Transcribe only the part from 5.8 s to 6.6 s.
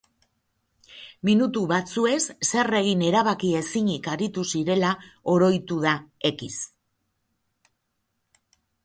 da X.